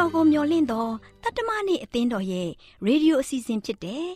[0.00, 0.88] တော်ကိုမျော်လင့်သော
[1.22, 2.48] တတ္တမနေ့အသင်းတော်ရဲ့
[2.86, 4.06] ရေဒီယိုအစီအစဉ်ဖြစ်တဲ့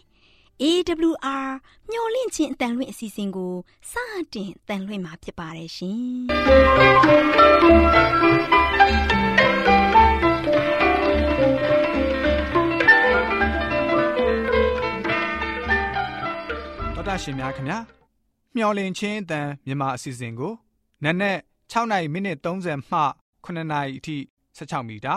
[0.62, 1.48] AWR
[1.90, 3.54] မျော်လင့်ခြင်းအတန်လွင့်အစီအစဉ်ကို
[3.90, 3.92] စ
[4.34, 6.00] တင်တန်လွင့်မှာဖြစ်ပါတယ်ရှင်။
[16.96, 17.78] တော်တာရှင်များခင်ဗျာ
[18.56, 20.52] မျော်လင့်ခြင်းအတန်မြန်မာအစီအစဉ်ကို
[21.04, 21.38] နက်နက်
[21.72, 23.00] 6နိုင်မိနစ်30မှ
[23.44, 24.16] 9နာရီအထိ
[24.58, 25.16] 16မီတာ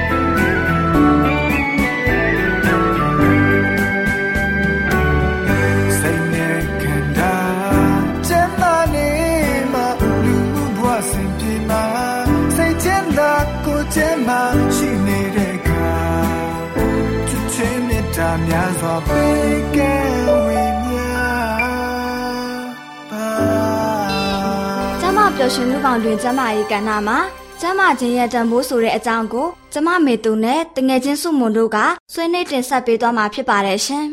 [25.55, 26.41] ရွှင်မှုပေါင်းတွင်ကျမ၏
[26.71, 27.19] ကဏ္ဍမှာ
[27.61, 31.77] ကျမချင်းရဲ့တံမိုးဆိုတဲ့အကြောင်းကိုကျမမေသူနဲ့တငယ်ချင်းစုမွန်တို့က
[32.13, 34.05] ဆွေးနွေးတင်ဆက်ပေးသွားမှာဖြစ်ပါတယ်ရှင်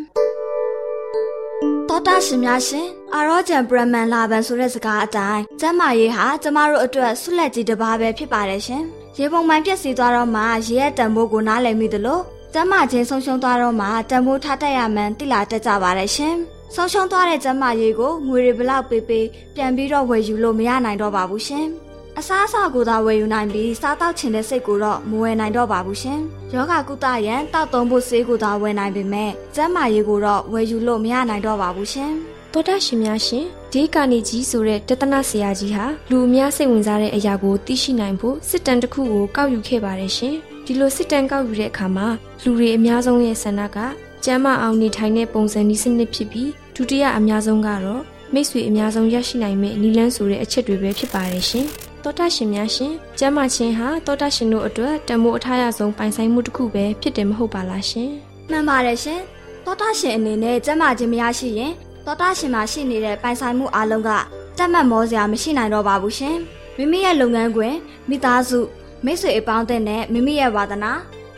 [1.89, 8.83] တော်တာရှင်များရှင်အာရောဂျန်ဘရမန်လာဘန်ဆိုတဲ့စကားအတိုင်းကျမရေးဟာကျမတို့အတွက်ဆုလက်ကြီးတစ်ပါးပဲဖြစ်ပါတယ်ရှင်
[9.19, 12.21] ရေပုံမှန်ပြည့်စည်သွားတော့မှရေရဲ့တံမိုးကိုနားလည်မိသလို
[12.55, 16.35] ကျမချင်းဆုံးရှုံးသွားတော့မှတံမိုးထားတတ်ရမှန်းသိလာတတ်ကြပါတယ်ရှင်။
[16.75, 21.67] ဆုံးရှုံးသွားတဲ့ကျမရေးကိုငွေတွေဘလောက်ပေးပေးပြန်ပြီးတော့ဝယ်ယူလို့မရနိုင်တော့ပါဘူးရှင်။
[22.19, 26.21] အစားအစာကိုသာဝယ်ယူနိုင်ပြီးစားတောက်ချင်တဲ့စိတ်ကိုတော့မဝယ်နိုင်တော့ပါဘူးရှင်။
[26.55, 32.13] ယောဂကုသရန်တောက်သုံးဖို့ဆေးကိုသာဝယ်နိုင်ပေမဲ့ကျမရေးကိုတော့ဝယ်ယူလို့မရနိုင်တော့ပါဘူးရှင်။
[32.53, 40.37] တော်တာရှင်များရှင်ဒီကာနီကြီးဆိုတဲ့တသနာဆရာကြီးဟာလူအများစိတ်ဝင်စားတဲ့အရာကိုသိရှိနိုင်ဖို့စစ်တမ်းတစ်ခုကိုကောက်ယူခဲ့ပါတယ်ရှင်။
[40.71, 42.07] ဒီလိုစစ်တမ်းကောက်ယူတဲ့အခါမှာ
[42.43, 43.79] လူတွေအများဆုံးရဲ့ဆန္ဒက
[44.25, 48.03] ကျန်းမာအောင်နေထိုင်တဲ့ပုံစံနည်းစနစ်ဖြစ်ပြီးဒုတိယအများဆုံးကတော့
[48.35, 51.67] မိတ်ဆွေအများဆုံးရရှိနိုင်မယ့်နီလန်းဆိုတဲ့အချက်တွေပဲဖြစ်ပါတယ်ရှင်။
[52.05, 58.11] တောတာရှင်များရှင်ကျမ်းမာခြင်းဟာတောတာရှင်တို့အတွက်တမိုးအထားရဆုံးပိုင်ဆိုင်မှုတစ်ခုပဲဖြစ်တယ်မဟုတ်ပါလားရှင်။
[58.51, 59.21] မှန်ပါတယ်ရှင်။
[59.65, 61.73] တောတာရှင်အနေနဲ့ကျမ်းမာခြင်းမရရှိရင်
[62.07, 64.11] တောတာရှင်မှာရှိနေတဲ့ပိုင်ဆိုင်မှုအလုံးက
[64.59, 66.37] တတ်မှတ်မောစရာမရှိနိုင်တော့ပါဘူးရှင်။
[66.77, 67.75] မိမိရဲ့လုပ်ငန်းခွင်
[68.09, 68.61] မိသားစု
[69.05, 70.93] မိတ်ဆွေအပေါင်းအသင်းနဲ့မိမိရဲ့ဝါသနာ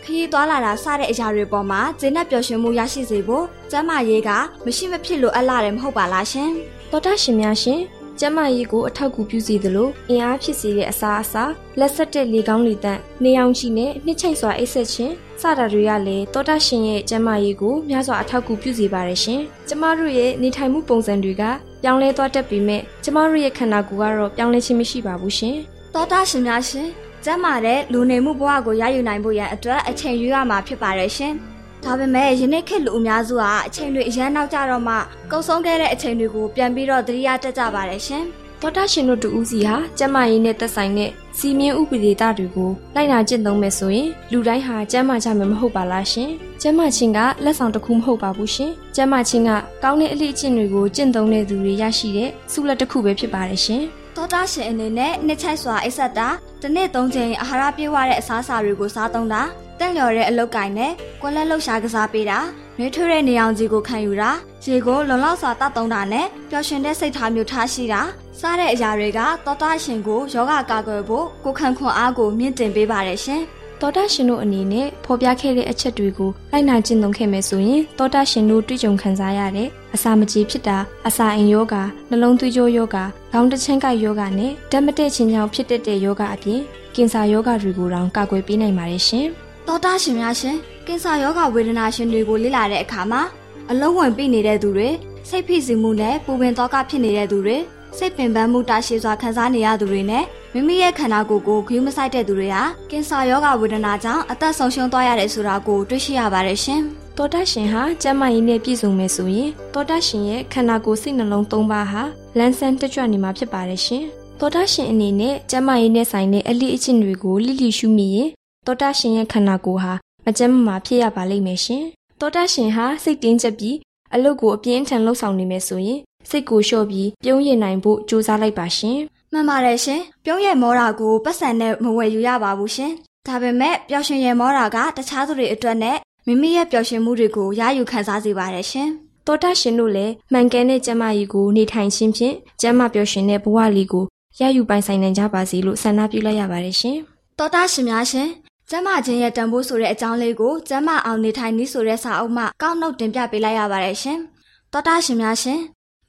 [0.05, 4.31] ခရီးသွားလာတာစတဲ့အရာတွေပေါ်မှာဂျင်းနဲ့ပျော်ရွှင်မှုရရှိစေဖို့ကျမ်းမာရေးက
[4.65, 6.51] မရှိမဖြစ်လို့အပ်လာတယ်မဟုတ်ပါလားရှင်။
[6.91, 7.81] တော်တာရှင်များရှင်
[8.21, 11.45] ကျမရေးကိုအထောက်အကူပြုစေသလိုအင်အားဖြစ်စေတဲ့အစာအစာ
[11.79, 21.43] လက်ဆက်တဲ့လေကောင်းလေတန့်နေအောင်ရှိနဲ့နှစ်ချိတ်စွာအိတ်ဆက်ခြင်းစတာတွေကလည်းတောတာရှင်ရဲ့ကျမရေးကိုများစွာအထောက်အကူပြုစေပါတယ်ရှင်။ကျမတို့ရဲ့နေထိုင်မှုပုံစံတွေက
[21.83, 25.57] ပြောင်းလဲသွားတတ်ပေမဲ့ကျမတို့ရဲ့ခန္ဓာကိုယ်ကတော့ပြောင်းလဲခြင်းမရှိပါဘူးရှင်။
[25.95, 26.89] တောတာရှင်များရှင်
[27.25, 31.35] ကျမ်းမာတဲ့လူနေမှုဘဝကိုရယူနိုင်ဖို့ရန်အတွက်အချိန်ယူရမှာဖြစ်ပါတယ်ရှင်။
[31.85, 34.95] ဒါပေမဲ့ယနေ့ခေတ်လူအများစုဟာအချိန်တွေအရန်နောက်ကျတော့မှ
[35.31, 38.25] ကုန်ဆုံးခဲ့တဲ့အချိန်တွေကိုပြန်ပြီးတော့သတိရတတ်ကြပါတယ်ရှင်။
[38.61, 46.31] သောတာရှင်တို့တူဦးစီဟာကျမ်းမာရေးနဲ့သက်ဆိုင်တဲ့စီမင်းဥပဒေတာတွေကိုလိုက်နာကျင့်သုံးမယ်ဆိုရင်လူတိုင်းဟာကျမ်းမာကြမယ်မဟုတ်ပါလားရှင်။
[46.63, 49.51] ကျမ်းမာခြင်းကလက်ဆောင်တစ်ခုမဟုတ်ပါဘူးရှင်။ကျမ်းမာခြင်းက
[49.83, 53.85] ကောင်းတဲ့အလိအကျင့်တွေကိုကျင့်သုံးတဲ့သူတွေရရှိတဲ့ဆုလက်တစ်ခုပဲဖြစ်ပါတယ်ရှင်။
[54.17, 56.29] သောတာရှင်အနေနဲ့နှစ်ချိုက်စွာအိပ်ဆက်တာ
[56.63, 59.43] တစ်နေ့သုံးချိန်အာဟာရပြည့်ဝတဲ့အစားအစာတွေကိုစားသုံးတာ
[59.79, 62.39] တက်လျော်တဲ့အလုပ်ကိုင်နဲ့ကွက်လက်လှုပ်ရှားကစားပေးတာ
[62.79, 64.31] နှွေးထွေးတဲ့နေအောင်ကြီးကိုခံယူတာ
[64.67, 68.03] ရေကိုလုံလောက်စွာတောက်သုံးတာနဲ့ပျော်ရွှင်တဲ့စိတ်ထားမျိုးထားရှိတာ
[68.41, 73.43] စားတဲ့အရာတွေကသောတာရှင်ကိုယောဂကာကွယ်ဖို့ကိုခံခွန်အားကိုမြင့်တင်ပေးပါတယ်ရှင်။
[73.81, 86.61] တောတာရှင်တို့အနေနဲ့ဖော်ပြခဲ့တဲ့အချက်တွေကိုလိုက်နာကျင့်သုံးခဲ့မယ်ဆိုရင်တောတာရှင်တို့တွေ့ကြုံခံစားရတဲ့အစာမကြေဖြစ်တာအစာအိမ်ယောဂါနှလုံးသွေးကြောယောဂါခေါင်းတချင်းကိုက်ယောဂါနဲ့ဓာတ်မတည့်ခြင်းကြောင့်ဖြစ်တတ်တဲ့ယောဂါအပြင်
[86.95, 89.27] ကင်ဆာယောဂါတွေကိုတောင်ကာကွယ်ပေးနိုင်ပါတယ်ရှင်။
[89.67, 90.57] တောတာရှင်များရှင်
[90.87, 93.23] ကင်ဆာယောဂါဝေဒနာရှင်တွေကိုလေ့လာတဲ့အခါမှာ
[93.71, 94.89] အလုံးဝင်ပြနေတဲ့သူတွေ
[95.29, 97.57] စိတ်ဖိစီးမှုနဲ့ပူပင်သောကဖြစ်နေတဲ့သူတွေ
[97.97, 106.81] စိတ်ပင်ပန်းမှုတာရှည်စွာခံစားနေရသူတွေနဲ့မိမိရဲ့ခန္ဓာကိုယ်ကိုဂရုမစိုက်တဲ့သူတွေဟာကင်ဆာရောဂါဝေဒနာကြောင့်အသက်ဆုံးရှုံးသွားရတယ်ဆိုတာကိုတွေ့ရှိရပါတယ်ရှင်။
[107.17, 112.03] တောတရှင်ဟာကျန်းမာရေးနဲ့ပြည့်စုံမယ်ဆိုရင်တောတရှင်ရဲ့ခန္ဓာကိုယ်စိတ်နှလုံးသုံးပါးဟာ
[112.39, 114.05] လန်းဆန်းတက်ကြွနေမှာဖြစ်ပါတယ်ရှင်။
[114.41, 118.29] တောတရှင်အနေနဲ့ကျန်းမာရေးနဲ့ဆိုင်တဲ့အလိအကျင့်တွေကိုလိလိရှုမိရင်
[118.67, 119.93] တောတရှင်ရဲ့ခန္ဓာကိုယ်ဟာ
[120.25, 121.83] မကျန်းမာဖြစ်ရပါလိမ့်မယ်ရှင်။
[122.21, 123.77] တောတရှင်ဟာစိတ်တင်းကျပ်ပြီး
[124.15, 128.99] အလုပ်ကိုအပြင်းထန်လှုပ်ဆောင်နေမယ်ဆိုရင် စိတ်ကိုလျှော့ပြီးပြုံးရနိုင်ဖို့ကြိုးစားလိုက်ပါရှင်။
[129.33, 132.93] မှန်ပါတယ်ရှင်။ပြုံးရမောတာကိုပတ်စံနဲ့မဝယ်ယူရပါဘူးရှင်။
[133.27, 135.97] ဒါပေမဲ့ပျော်ရွှင်ရမောတာကတခြားသူတွေအတွက်နဲ့
[136.27, 138.89] မိမိရဲ့ပျော်ရွှင်မှုတွေကိုရယူခံစားစေပါတယ်ရှင်။
[139.27, 144.05] တောတာရှင်တို့လည်းမှန်ကန်တဲ့ကျမကြီးကိုနေထိုင်ခြင်းဖြင့်ကျမပျော်ရွှင်တဲ့ဘဝလေးကို
[144.41, 146.97] ရယူပိုင်ဆိုင်နိုင်ကြပါစေလို့ဆန္ဒပြုလိုက်ရပါတယ်ရှင်။
[147.39, 148.29] တောတာရှင်များရှင်
[148.71, 154.19] ကျမချင်းရဲ့တန်ဖိုးဆိုတဲ့အကြောင်းလေးကိုကျမအောင်နေထိုင်နည်းဆိုတဲ့စာအုပ်မှကောက်နှုတ်တင်ပြပေးလိုက်ရပါတယ်ရှင်။
[154.73, 155.61] တောတာရှင်များရှင်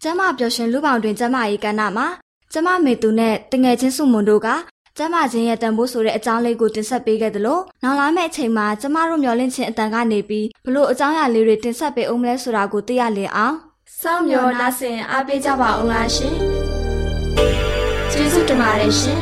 [0.03, 2.07] ကျမပျော်ရွှင်လူပေါင်းတွင်ကျမရေးကဏ္ဍမှာ
[2.53, 4.47] ကျမမေသူနဲ့တငယ်ချင်းစုမွန်တို့က
[4.97, 13.55] ကျမချင်းရဲ့တန်ဖိုးဆိုတဲ့အကြောင်းလေးကိုတင်ဆက်ပေးခဲ့သလိုနောက်လာမယ့်အချိန်မှာကျမတို့မျှော်လင့်ခြင်းအတန်ကနေပြီးဘလို့အကြောင်းအရာလေးတွေတင်ဆက်ပေးအောင်မလဲဆိုတာကိုသိရလင်အောင်
[14.01, 16.35] စောင့်မျှော်နှဆင်အားပေးကြပါအောင်လားရှင်
[18.11, 19.21] ကျေးဇူးတင်ပါတယ်ရှင်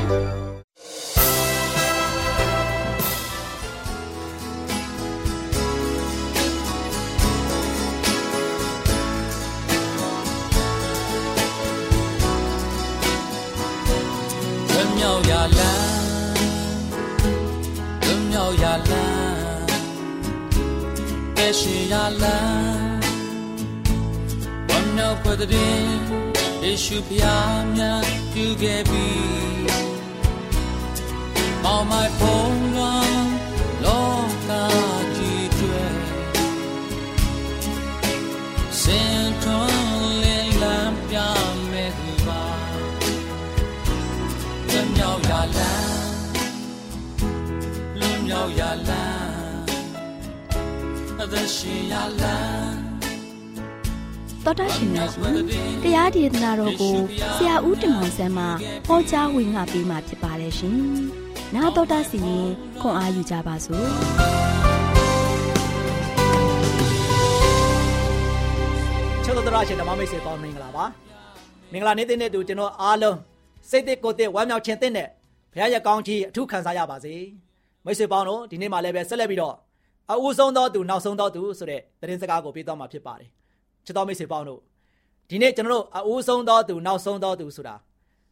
[22.24, 23.00] လန်း
[24.70, 25.82] ဝမ်းမြောက်ဖွယ်တဲ့
[26.64, 29.08] ယေရှုဖျားများပြုခဲ့ပြီ
[31.64, 32.59] မောင်မို
[54.45, 55.35] သောတာရှင်များရှင်
[55.83, 56.97] တရားဒေသနာတော်ကို
[57.37, 58.45] ဆရာဦးတင်မောင်ဆန်းမှ
[58.87, 60.79] ဟောကြားဝင်ငါပေးมาဖြစ်ပါတယ်ရှင်။
[61.55, 62.49] 나တော်တာစီရင်
[62.81, 63.87] ခွန်အားယူကြပါစို့။
[69.25, 70.85] ချစ်တော်တော်ရှင်ဓမ္မမိတ်ဆွေပေါင်းမင်္ဂလာပါ။
[71.73, 73.19] မင်္ဂလာနေ့တဲ့တူကျွန်တော်အားလုံး
[73.71, 75.09] စိတ်တစ်ကိုယ်တစ်ဝမ်းမြောက်ခြင်းတဲ့နဲ့
[75.53, 77.15] ဘုရားရဲ့ကောင်းချီးအထူးခံစားရပါစေ။
[77.85, 79.57] မိတ်ဆွေပေါင်းတို့ဒီနေ့မှလည်းပဲဆက်လက်ပြီးတော့
[80.12, 83.30] အဦးဆုံးသောသူနောက်ဆုံးသောသူဆိုတဲ့သတင်းစကားကိုပြောသွားမှာဖြစ်ပါတယ်
[83.86, 84.60] ချစ်တော်မိတ်ဆွေပေါင်းတို့
[85.30, 87.76] ဒီနေ့ကျွန်တော်တို့အဦးဆုံးသောသူနောက်ဆုံးသောသူဆိုတာ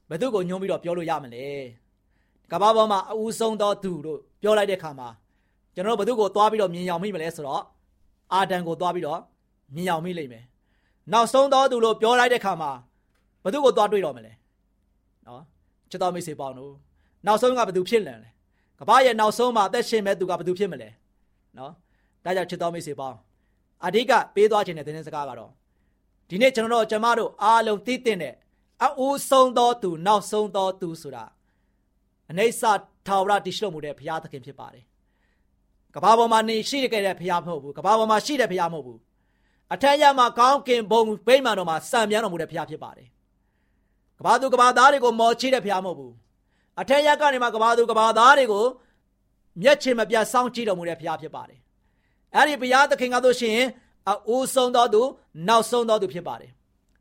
[0.10, 1.46] ဘယ်သူကိုညွှန်းပြီးတော့ပြောလို့ရမလဲ
[2.52, 5.08] ကဘာပေါ်မှာအဦးဆုံးသောသူလို့ပြောလိုက်တဲ့အခါမှာ
[5.76, 7.64] ကျွန်တော်တို့ဘယ်သူကိုသွားပြီးတော့မြင်ရောက်မိမလဲဆိုတော့
[8.34, 9.20] အာဒံကိုသွားပြီးတော့
[9.76, 10.44] မြင်ရောက်မိလိမ့်မယ်
[11.14, 12.72] နောက်ဆုံးသောသူလို့ပြောလိုက်တဲ့အခါမှာ
[13.44, 14.34] ဘယ်သူကိုသွားတွေ့တော့မလဲ
[15.28, 15.42] နော်
[15.90, 16.74] ချစ်တော်မိတ်ဆွေပေါင်းတို့
[17.26, 18.30] နောက်ဆုံးကဘယ်သူဖြစ်လန်လဲ
[18.80, 20.90] ကဘာရဲ့နောက်ဆုံးမှာအသက်ရှင်မဲ့သူကဘယ်သူဖြစ်မလဲ
[21.58, 21.72] နော်
[22.24, 23.18] ဒါကြောင့်ချစ်တော်မိတ်ဆွေပေါင်း
[23.86, 25.52] အဓိကပေးသွားခြင်းတဲ့သတင်းစကားကတော့
[26.30, 28.36] ဒီနေ့ကျွန်တော်တို့ကျမတို့အားလုံးသိတဲ့
[28.86, 31.26] အအိုးဆုံးသောသူနောက်ဆုံးသောသူဆိုတာ
[32.30, 32.72] အနေဆာ
[33.08, 34.84] ထာဝရတည်ရှိတော်မူတဲ့ဘုရားသခင်ဖြစ်ပါတယ်
[35.96, 39.00] ကဘာပေါ်မှာနေရှိခဲ့တဲ့ဘုရားမဟုတ်ဘူးကဘာပေါ်မှာရှိတဲ့ဘုရားမဟုတ်ဘူး
[39.74, 43.08] အထက်ရမှာကောင်းကင်ဘုံဗိမာန်တော်မှာစံမြန်းတော်မူတဲ့ဘုရားဖြစ်ပါတယ်
[44.20, 46.14] ကဘာသူကဘာသားတွေကိုမော်ချိတဲ့ဘုရားမဟုတ်ဘူး
[46.82, 48.66] အထက်ရကနေမှာကဘာသူကဘာသားတွေကို
[49.62, 51.60] မျက်ခြေမပြတ်စောင့်ကြည့်တော်မူတဲ့ဘုရားဖြစ်ပါတယ်။
[52.36, 53.60] အဲ့ဒီဘုရားသခင်ကဆိုရှင်
[54.10, 55.02] အိုးဆုံးတော်သူ
[55.48, 56.52] နောက်ဆုံးတော်သူဖြစ်ပါတယ်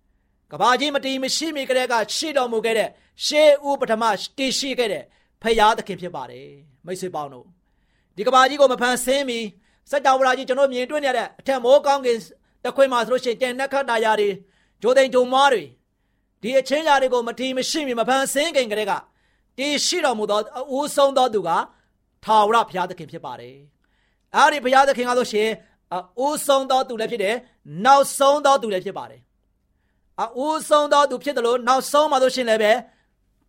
[0.53, 2.89] ။ကဘာကြီးမတီးမရှိမီကလေးကရှိတော်မူခဲ့တဲ့
[3.27, 4.05] ရှေးဦးပထမ
[4.39, 5.03] တည်ရှိခဲ့တဲ့
[5.43, 6.47] ဘုရားသခင်ဖြစ်ပါတယ်။
[6.87, 7.47] မိတ်ဆွေပေါင်းတို့
[8.17, 9.39] ဒီကဘာကြီးကိုမဖန်ဆင်းမီ
[9.91, 12.19] စัจ java ကြီးကျွန်တော်မြင်တွေ့နေရတဲ့အထက်မိုးကောင်းကင်
[12.65, 14.29] တခွင်မှာဆိုလို့ရှိရင်တန်နက်ခတ်တာယာတွေ
[14.83, 15.65] ဂျိုသိန်ဂျုံမွားတွေ
[16.43, 18.93] ဒီအချင်းရာတွေကိုမတီးမရှိမီမဖန်ဆင်းခင်ကလေးက
[19.59, 21.51] တည်ရှိတော်မူသောအိုးဆုံးတော်သူက
[22.27, 23.57] ထာဝရဘုရားသခင်ဖြစ်ပါတယ်။
[24.37, 25.49] အဲဒီဘုရားသခင်ကဆိုရှင်
[25.93, 27.35] အိုးဆုံးသောသူလည်းဖြစ်တယ်။
[27.85, 29.21] နောက်ဆုံးသောသူလည်းဖြစ်ပါတယ်။
[30.21, 32.73] အိုးဆုံးသောသူဖြစ်တယ်လို့နောက်ဆုံးမှဆိုရှင်လည်းပဲ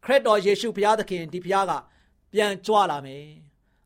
[0.05, 1.71] ခရစ်တော်ယေရှုဘုရားသခင်ဒီဘုရားက
[2.33, 3.25] ပြန်ကြွလာမယ်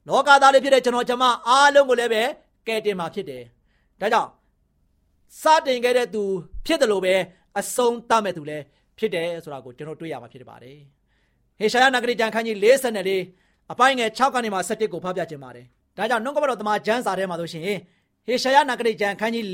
[0.07, 2.23] လောကသားလေးဖြစ်တဲ့ကျွန်တော်ကျမအားလုံးကိုလည်းပဲ
[2.67, 3.43] ကယ်တင်မှာဖြစ်တယ်
[4.01, 4.29] ဒါကြောင့်
[5.41, 6.23] စတင်ခဲ့တဲ့သူ
[6.65, 7.15] ဖြစ်တယ်လို့ပဲ
[7.59, 8.63] အဆုံးသတ်မဲ့သူလည်း
[8.97, 10.77] ဖြစ်တယ်ဆိုတာကိုကျွန်တော်တွေ့ရမှာဖြစ်ပါတယ်
[11.59, 13.40] ဟေရှာယနဂရီကျမ်းခန်းကြီး54
[13.71, 15.65] အပိုင်းငယ်6ကနေမှ7ကိုဖတ်ပြခြင်းပါတယ်
[15.97, 17.63] ဒါကြောင့်နှုတ်ကပတော်တမန်ကျမ်းစာထဲမှာဆိုရှင်
[18.27, 19.45] ဟေရှာယနဂရီကျမ်းခန်းကြီး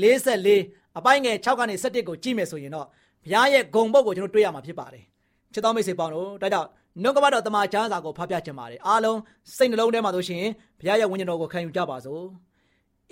[0.44, 2.86] 54အပိုင်းငယ်6ကနေ7ကိုကြည့်မယ်ဆိုရင်တော့
[3.24, 5.04] ဘုရားရဲ့ဂုံပုတ်ကိုကျွန်တော်တွေ့ရမှာဖြစ်ပါတယ်
[5.52, 6.68] ချစ်တော်မိတ်ဆွေပေါင်းတို့ဒါကြောင့်
[7.02, 9.18] နှုတ်ကပတော်တမန်ကျမ်းစာကိုဖတ်ပြခြင်းပါတယ်အားလုံး
[9.56, 10.44] စိတ်နှလုံးထဲမှာဆိုရှင်
[10.80, 12.22] ဘုရားရဲ့ဝိညာဉ်တော်ကိုခံယူကြပါစို့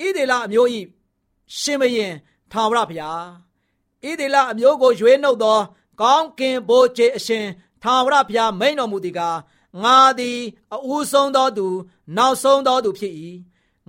[0.04, 0.80] ဣဒေလအမျိုးဤ
[1.60, 2.12] ရှင်မရင်
[2.52, 3.22] ထာဝရဘုရား
[4.08, 5.58] ဣဒေလအမျိုးကိုရွေးနှုတ်သော
[6.00, 7.44] ကောင်းကင်ဘိုးခြေအရှင်
[7.82, 9.36] ထာဝရဘုရားမိန်တော်မူသည်ကား
[9.82, 10.38] ငါသည်
[10.74, 11.66] အဦးဆုံးသောသူ
[12.16, 13.14] နောက်ဆုံးသောသူဖြစ်၏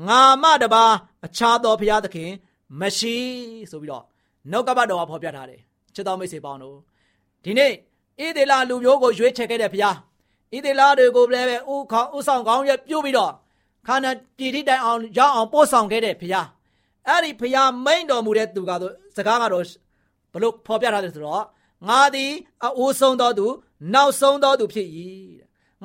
[0.07, 0.85] ငါမတပါ
[1.25, 2.31] အခြားသောဘုရားသခင်
[2.79, 3.15] မရှိ
[3.71, 4.03] ဆိုပြီးတော့
[4.51, 5.61] နှုတ်ကပတ်တော်ကဖော်ပြထားတယ်
[5.93, 6.77] ချစ်တော်မိတ်ဆွေပေါင်းတို့
[7.43, 7.71] ဒီနေ့
[8.19, 9.95] ဣသေလလူမျိုးကိုရွေးချယ်ခဲ့တဲ့ဘုရား
[10.53, 13.31] ဣသေလတွေကိုလည်းပဲဥခေါဥဆောင်ကောင်းရပြုတ်ပြီးတော့
[13.87, 16.47] ခန္ဓာပြည်ထိတိုင်အောင်ရောက်အောင်ပို့ဆောင်ခဲ့တဲ့ဘုရား
[17.07, 19.65] အဲ့ဒီဘုရားမိန်တော်မူတဲ့သူကတော့စကားကတော့
[20.33, 21.43] ဘလို့ဖော်ပြထားတယ်ဆိုတော့
[21.87, 22.31] ငါသည်
[22.65, 23.47] အအိုးဆုံးသောသူ
[23.93, 24.87] နောက်ဆုံးသောသူဖြစ်၏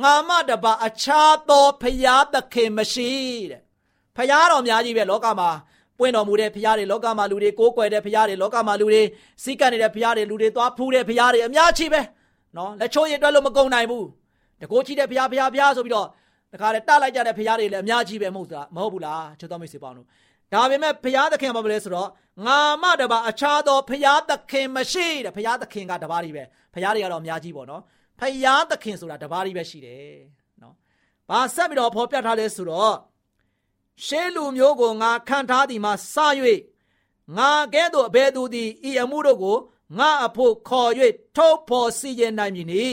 [0.00, 3.10] ငါမတပါအခြားသောဖရာသခင်မရှိ
[3.50, 3.60] တဲ့
[4.16, 5.50] ဖရာတော်များကြီးပဲလောကမှာ
[5.98, 9.02] ပွင့်တော်မူတဲ့ဖရာတွေလောကမှာလူတွေကိုးကွယ်တဲ့ဖရာတွေလောကမှာလူတွေ
[9.42, 12.00] စီးကပ်နေတဲ့ဖရာတွေလူတွေသွားဖူးတဲ့ဖရာတွေအများကြီးပဲ
[12.56, 14.06] နော်လက်ချိုးရည်တွက်လို့မကုန်နိုင်ဘူး
[14.60, 16.06] တကိုးချီတဲ့ဖရာဖရာဖရာဆိုပြီးတော့
[16.52, 20.06] တခါလေတလိုက်ကြတဲ့ဖရာတွေလည်းအများကြီးပဲမဟုတ်လားမဟုတ်ဘူးလားချစ်တော်မိတ်ဆွေပေါင်းတို့
[20.52, 22.08] ဒါပေမဲ့ဖရာသခင်ဘာလဲဆိုတော့
[22.46, 26.44] ငါမတပါအခြားသောဖရာသခင်မရှိတဲ့ဖရာသခင်ကတပါးကြီးပဲ
[26.74, 27.82] ဖရာတွေကတော့အများကြီးပေါ့နော်
[28.22, 30.12] ဖယားသခင်ဆိုတာတပါးကြီးပဲရှိတယ်
[30.62, 30.74] နော်။
[31.28, 32.96] ဘာဆက်ပြီးတော့ဖော်ပြထားလဲဆိုတော့
[34.04, 36.16] ရှေးလူမျိုးကိုငါခံထားသည်မှာစ၍
[37.36, 39.58] ငါကဲ့သို့အဘယ်သူသည်ဤအမှုတို့ကို
[39.98, 40.90] ငါအဖို့ခေါ်၍
[41.36, 42.86] ထုတ်ဖော်စီရင်နိုင်မည်နီ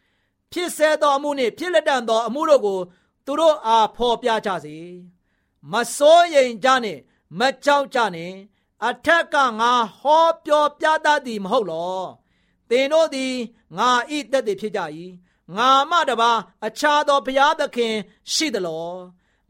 [0.52, 2.80] ။ဖြစ်ဆဲသောအမှုနှင့်ဖြစ်လက်တန်သောအမှုတို့ကို
[3.26, 4.78] သူတို့အားဖော်ပြကြစေ။
[5.72, 7.00] မစိုးရိမ်ကြနှင့်
[7.38, 8.36] မကြောက်ကြနှင့်
[8.86, 12.23] အထက်ကငါဟောပြောပြတတ်သည်မဟုတ်လော။သ
[12.78, 13.34] င်တို့သည်
[13.78, 14.80] ငါဤတက်သည်ဖြစ်ကြ၏
[15.56, 16.30] ငါမတပါ
[16.66, 17.94] အခြားသောဘုရားသခင်
[18.32, 18.88] ရှိသလော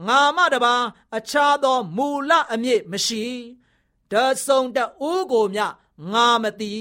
[0.06, 0.74] ငါမတပါ
[1.16, 3.24] အခြားသောမူလအမြစ်မရှိ
[4.12, 4.14] တ
[4.46, 4.78] ဆုံတ
[5.08, 5.60] ဦးကိုမြ
[6.12, 6.74] ငါမသိ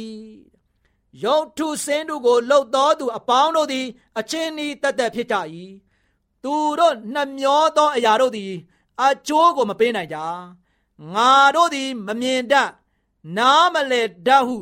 [1.24, 3.86] ယုတ်ထုစင်းတို့ကိုလှုပ်တော်သူအပေါင်းတို့သည်
[4.20, 5.36] အချင်းဤတက်တက်ဖြစ်ကြ၏
[6.44, 8.54] သူတို့နှမျောသောအရာတို့သည်
[9.02, 10.18] အကျိုးကိုမပေးနိုင်ကြ
[11.14, 12.70] ငါတို့သည်မမြင်တတ်
[13.38, 14.56] နားမလဲတတ်ဟု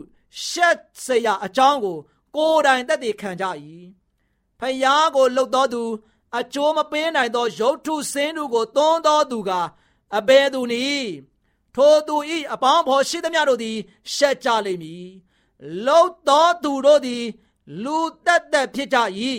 [0.48, 1.98] ရှက်စရာအကြောင်းကို
[2.36, 3.46] ကိုယ်တိုင်သက်သေခံကြ၏
[4.60, 5.84] ဖယားကိုလှုပ်တော်သူ
[6.40, 9.52] အကျိုးမပေးနိုင်သောရုပ်ထုစင်းတို့ကိုသွန်းတော်သူက
[10.18, 11.12] အဘယ်သူနည်း
[11.76, 13.78] ထိုသူဤအပေါင်းဖော်ရှိသမျှတို့သည်
[14.16, 15.06] ရှက်ကြလိမ့်မည်
[15.86, 17.24] လှုပ်တော်သူတို့သည်
[17.84, 18.98] လူတက်တက်ဖြစ်ကြ၏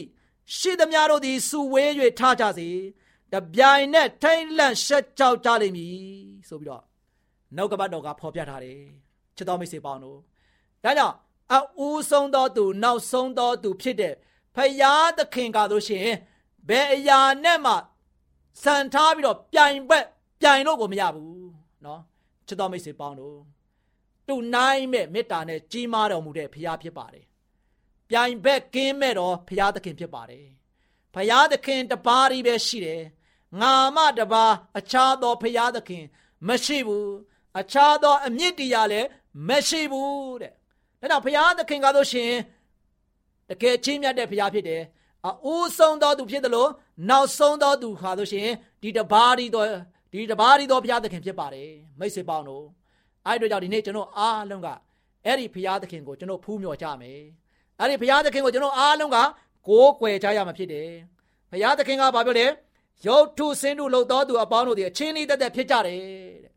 [0.57, 2.69] ရှိသမျှတို့သည်စုဝေး၍ထားကြစေ
[3.33, 5.97] တပြိုင်နက်ထိမ့်လန့်ရှက်ကြောက်ကြလိမ့်မည်
[6.49, 6.85] ဆိုပြီးတော့
[7.57, 8.81] နောက်ကပတ်တော်ကဖော်ပြထားတယ်
[9.37, 10.19] ချစ်တော်မိတ်ဆွေပေါင်းတို့
[10.84, 11.16] ဒါကြောင့်
[11.54, 14.14] အဦးဆုံးသောသူနောက်ဆုံးသောသူဖြစ်တဲ့
[14.56, 16.08] ဖယားသခင်ကဆိုရှင်
[16.70, 17.74] ဘယ်အရာနဲ့မှ
[18.64, 20.06] စံထားပြီးတော့ပြိုင်ဘက်
[20.42, 21.48] ပြိုင်လို့ကိုမရဘူး
[21.84, 22.00] เนาะ
[22.48, 23.38] ချစ်တော်မိတ်ဆွေပေါင်းတို့
[24.28, 27.26] သူနိုင်မဲ့မေတ္တာနဲ့ကြီးမားတော်မူတဲ့ဖယားဖြစ်ပါတယ်
[28.10, 30.46] ပြိုင်ဘက်ကင်းမဲ့တော်ဖယားသခင်ဖြစ်ပါတယ်
[31.14, 33.04] ဖယားသခင်တပါးကြီးပဲရှိတယ်
[33.62, 36.06] ငါမတပါးအခြားသောဖယားသခင်
[36.48, 37.12] မရှိဘူး
[37.60, 39.08] အခြားသောအမြင့်တရားလည်း
[39.48, 40.54] မရှိဘူးတဲ့
[41.03, 42.31] ဒါကြောင့်ဘုရားသခင်ကားလို့ရှင်
[43.49, 44.83] တကယ်ချင်းမြတ်တဲ့ဘုရားဖြစ်တယ်
[45.27, 46.71] အဦးဆုံးသောသူဖြစ်တယ်လို့
[47.09, 48.49] နောက်ဆုံးသောသူခါလို့ရှင်
[48.83, 49.69] ဒီတပါးဒီတော့
[50.13, 52.65] ဒီတပါးဒီတော့ဘုရားသခင်ဖြစ်ပါတယ်မိတ်ဆွေပေါင်းတို့
[53.27, 54.69] အဲ့တို့ကြောင့်ဒီနေ့ကျွန်တော်အားလုံးက
[55.27, 57.21] အဲ့ဒီဘုရားသခင်ကိုကျွန်တော်ဖူးမြော်ကြမယ်
[57.79, 59.19] အဲ့ဒီဘုရားသခင်ကိုကျွန်တော်အားလုံးက
[59.69, 60.89] ကိုးကွယ်ကြရမှာဖြစ်တယ်
[61.51, 62.47] ဘုရားသခင်ကဘာပြောလဲ
[63.07, 66.01] ရုပ်ထုစင်းတို့လှုပ်တော်သူအပေါင်းတို့ဒီအချင်းဤတက်တက်ဖြစ်ကြတယ်
[66.45, 66.52] တဲ့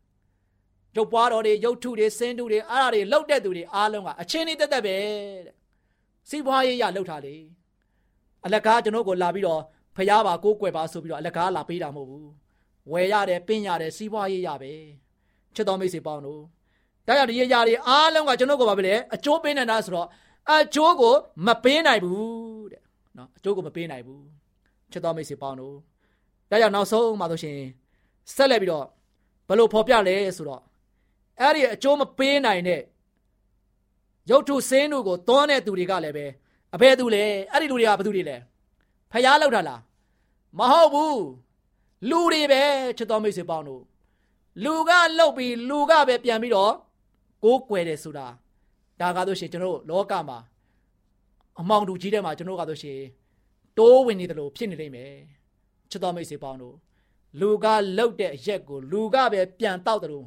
[0.96, 4.96] ကျုပ်ပွားတော်တွေရုပ်ထုတွေစင်းထုတွေအားအားတွေလှုပ်တဲ့သူတွေအားလုံးကအချင်းလေးတက်တက်ပဲ
[5.46, 5.54] တဲ့
[6.28, 7.36] စီးပွားရေးရလှုပ်တာလေ
[8.44, 9.62] အလကားကျွန်တော်ကိုလာပြီးတော့
[9.96, 12.28] ဖျားပါကိုးကွယ်ပါဆိုပြီးတော့အလကားလာပေးတာမဟုတ်ဘူး
[12.92, 14.72] ဝယ်ရတယ်ပင်းရတယ်စီးပွားရေးရပဲ
[15.54, 16.40] ချစ်တော်မိတ်ဆွေပေါင်းတို့
[17.06, 20.08] ဒါကြောင့်ဒီရရာတွေအားလုံးကကျွန်တော်ကိုပါပဲလေအကျိုးပေးနေတာဆိုတော့
[20.50, 21.14] အကျိုးကို
[21.46, 22.82] မပေးနိုင်ဘူးတဲ့
[23.16, 24.24] နော်အကျိုးကိုမပေးနိုင်ဘူး
[24.92, 25.74] ချစ်တော်မိတ်ဆွေပေါင်းတို့
[26.50, 27.58] ဒါကြောင့်နောက်ဆုံးမှာဆိုရှင်
[28.34, 28.86] ဆက်လက်ပြီးတော့
[29.48, 30.62] ဘယ်လိုဖော်ပြလဲဆိုတော့
[31.40, 32.82] အဲ့ဒီအကျိုးမပေးနိုင်တဲ့
[34.30, 36.26] ရုပ်ထုစင်းတို့ကိုသွန်းတဲ့သူတွေကလည်းပဲ
[36.74, 38.36] အဘယ်သူလဲအဲ့ဒီလူတွေကဘယ်သူတွေလဲ
[39.12, 39.80] ဖျားလောက်တာလား
[40.58, 41.22] မဟုတ်ဘူး
[42.10, 42.62] လူတွေပဲ
[42.96, 43.82] ချစ်တော်မိတ်ဆွေပေါင်းတို့
[44.64, 46.72] လူကလှုပ်ပြီးလူကပဲပြန်ပြီးတော့
[47.44, 48.26] ကိုးကွယ်တယ်ဆိုတာ
[49.00, 50.38] ဒါကားလို့ရှိရင်ကျွန်တော်လောကမှာ
[51.60, 53.06] အမောင်တူကြီးတဲ့မှာကျွန်တော်ကားလို့ရှိရင်
[53.78, 55.12] တိုးဝင်နေတယ်လို့ဖြစ်နေလိမ့်မယ်
[55.90, 56.74] ချစ်တော်မိတ်ဆွေပေါင်းတို့
[57.40, 57.66] လူက
[57.96, 60.26] လှုပ်တဲ့အရက်ကိုလူကပဲပြန်တောက်တယ်လို့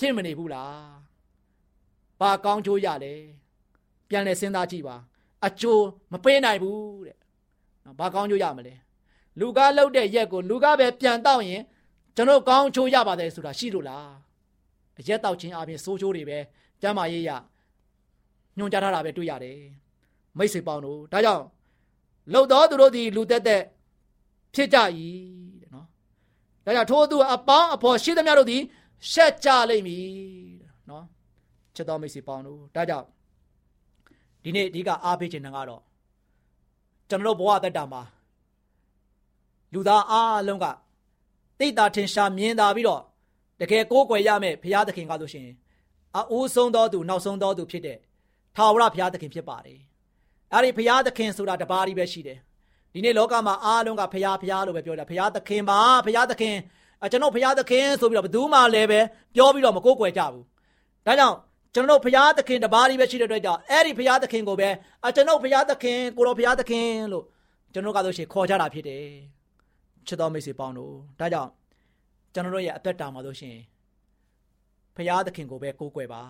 [0.00, 0.90] ဖြစ်မနေဘူးလား
[2.20, 3.14] ဘာကောင်းကျိုးရလဲ
[4.08, 4.96] ပြန်လဲစဉ်းစားကြည့်ပါ
[5.46, 7.16] အကျိုးမပေးနိုင်ဘူးတဲ့
[7.84, 8.74] နော်ဘာကောင်းကျိုးရမလဲ
[9.40, 11.62] လူကလှုပ်တဲ့ရက်ကိုလူကပဲပြန်တောက်ရင်
[12.16, 14.08] ကျွန်တော်ကောင်းကျိုးရပါတယ်ဆိုတာရှိလို့လား
[14.98, 16.38] အရက်တောက်ခြင်းအပြင်စိုးချိုးတွေပဲ
[16.82, 17.30] ကျမ်းမာရေးရ
[18.56, 19.58] ညွှန်ကြားထားတာပဲတွေ့ရတယ်
[20.38, 21.44] မိတ်ဆွေပေါင်းတို့ဒါကြောင့်
[22.32, 23.62] လှုပ်တော်သူတို့ဒီလူသက်သက်
[24.54, 24.78] ဖြစ်ကြ၏
[25.60, 25.86] တဲ့နော်
[26.64, 28.62] ဒါကြောင့်ထိုးသူအပေါင်းအဖော်ရှိသမျှတို့သည်
[29.10, 30.04] ရှက်ကြလိမ့်မည်
[30.60, 31.04] တဲ့နော်
[31.74, 33.06] ချစ်တော်မိတ်ဆွေပေါင်းတို့ဒါကြောင့်
[34.44, 35.82] ဒီနေ့အဓိကအားပေးခြင်းကတော့
[37.08, 38.02] ကျွန်တော်ဘဝသက်တာမှာ
[39.72, 40.66] လူသားအားလုံးက
[41.58, 43.02] တိတ်တာထင်ရှားမြင်သာပြီးတော့
[43.60, 45.48] တကယ်ကိုးကွယ်ရမယ်ဘုရားသခင်ကဆိုရှင်
[46.16, 47.98] အအိုးဆုံးသောသူနောက်ဆုံးသောသူဖြစ်တဲ့
[48.56, 49.78] ထာဝရဘုရားသခင်ဖြစ်ပါတယ်။
[50.54, 52.38] အဲဒီဘုရားသခင်ဆိုတာတပါးကြီးပဲရှိတယ်။
[52.92, 56.56] ဒီနေ့လောကမှာအားလုံးကဘုရားဘုရားလို့ပဲပြောတာဘုရားသခင်ပါဘုရားသခင်
[57.12, 59.00] ကျွန်တော်ဘုရားသခင်ဆိုပြီးတော့ဘယ်သူမှလည်းပဲ
[59.34, 60.44] ပြောပြီးတော့မကိုးကွယ်ကြဘူး။
[61.06, 61.36] ဒါကြောင့်
[61.74, 64.68] ကျွန်တော်ဘုရားသခင်တပါးကြီးပဲရှိတဲ့အတွက်ကြောင့်အဲ့ဒီဘုရားသခင်ကိုပဲ
[65.14, 67.24] ကျွန်တော်ဘုရားသခင်ကိုတော်ဘုရားသခင်လို့
[67.72, 69.04] ကျွန်တော်ကဆိုရှင်ခေါ်ကြတာဖြစ်တယ်။
[70.06, 71.50] ချစ်တော်မိတ်ဆွေပေါင်းတို့ဒါကြောင့်
[72.34, 73.56] ကျွန်တော်တို့ရဲ့အသက်တာမှာဆိုရှင်
[74.96, 76.22] ဖရာသခင်ကိုပဲကိုးကွယ်ပါ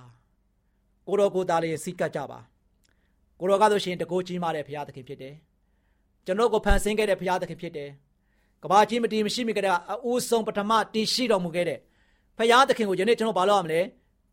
[1.06, 2.38] ကိုတော်ကိုသားလေးစိတ်ကပ်ကြပါ
[3.40, 5.34] ကိုတော်ကဆိုရှင်တကိုးကြီးမားတဲ့ဖရာသခင်ဖြစ်တယ်
[6.26, 7.90] ကျွန်တော်ကိုဖန်ဆင်းခဲ့တဲ့ဖရာသခင်ဖြစ်တယ်
[8.62, 11.78] ကဘာကြီးမတီးမရှိမိကြတဲ့အဦးဆုံးပထမတည်ရှိတော်မူခဲ့တဲ့
[12.38, 13.80] ဖရာသခင်ကိုယနေ့ကျွန်တော်ဘာလုပ်ရမလဲ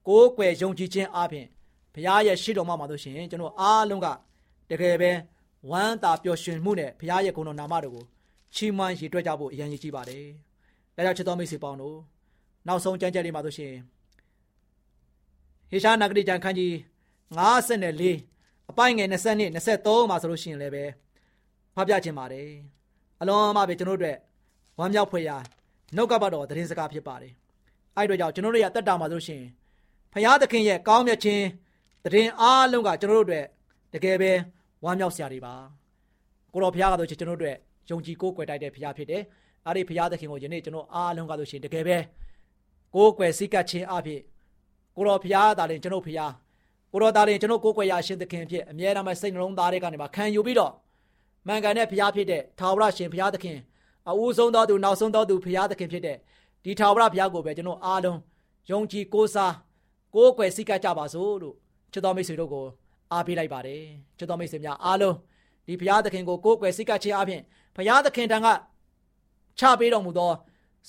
[0.07, 1.46] ကိုးကွယ်ယုံကြည်ခြင်းအပြင်
[1.93, 4.07] ဘုရားရဲ့ရှိတော်မှာမှာဆိုရှင်ကျွန်တော်အားလုံးက
[4.69, 5.12] တကယ်ပဲ
[5.69, 8.05] ဝမ်းသာပျော်ရွှင်မှုနဲ့ဘုရားရဲ့ဂုဏ်တော်နာမတော်ကို
[8.55, 10.25] ချီးမွမ်းရည်တွက်ကြဖို့အရင်ကြီးပါတယ်။
[10.96, 11.98] ဒါကြောင့်ချစ်တော်မိတ်ဆွေပေါင်းတို့
[12.67, 13.74] နောက်ဆုံးကြမ်းကြက်လေးမှာဆိုရှင်
[15.69, 16.74] ဟေရှားနဂရီကျမ်းခန်းကြီး
[17.48, 19.15] 54အပိုင်းငယ်20
[19.72, 20.84] 23မှာဆိုလို့ရှိရင်လည်းပဲ
[21.75, 22.51] ဖတ်ပြခြင်းပါတယ်။
[23.22, 24.18] အလွန်မှပဲကျွန်တော်တို့အတွက်
[24.80, 25.38] ဝမ်းမြောက်ဖွယ်ရာ
[25.96, 27.34] နှုတ်ကပတ်တော်သတင်းစကားဖြစ်ပါတယ်။
[27.96, 29.44] အဲ့တို့ကြောင့်ကျွန်တော်တို့ရဲ့တက်တာမှာဆိုရှင်
[30.14, 31.46] ဖရာသခင်ရဲ့ကောင်းမြတ်ခြင်း
[32.04, 33.46] သတင်းအားလုံးကကျွန်တော်တို့အတွက်
[33.94, 34.32] တကယ်ပဲ
[34.84, 35.54] ဝမ်းမြောက်စရာတွေပါ။
[36.54, 37.58] ကိုတော်ဖရာကဆိုကျွန်တော်တို့အတွက်
[37.90, 39.22] ယုံကြည်ကိုးကွယ်တိုက်တဲ့ဖရာဖြစ်တယ်။
[39.66, 41.98] အဲ့ဒီဖရာသခင်ကိုယနေ့ကျွန်တော်အားလုံးကဆိုရှင်တကယ်ပဲ
[42.96, 44.22] ကိုးကွယ်စိတ်ကပ်ခြင်းအဖြစ်
[44.96, 46.25] ကိုတော်ဖရာသာရင်ကျွန်တော်ဖရာ
[46.92, 50.74] ကိုတော်သာရင်ကျွန်တော်ကိုးကွယ်ရရှင်သခင်ဖြစ်အမြဲတမ်းစိတ်နှလုံးသားတွေကနေမှခံယူပြီးတော့
[51.48, 53.57] မှန်ကန်တဲ့ဖရာဖြစ်တဲ့ထာဝရရှင်ဖရာသခင်
[54.10, 56.18] အဦးဆုံးသောသူနောက်ဆုံးသောသူဖရာသခင်ဖြစ်တဲ့
[56.64, 58.20] ဒီထာဝရဘုရားကိုပဲကျွန်တော်အားလုံး
[58.72, 59.53] ယုံကြည်ကိုးစား
[60.16, 61.55] ကိုးကွယ်စိတ်ကကြပါစို့လို့
[61.92, 62.66] ချစ်တော်မိတ်ဆွေတို့ကို
[63.12, 63.81] အားပေးလိုက်ပါတယ်
[64.18, 65.16] ချစ်တော်မိတ်ဆွေများအားလုံး
[65.68, 67.42] ဒီဘုရားသခင်ကိုကိုးကွယ်စိတ်ကခြင်းအပြင်
[67.75, 68.48] ဘုရားသခင်တန်က
[69.60, 70.31] ချပေးတော်မူသော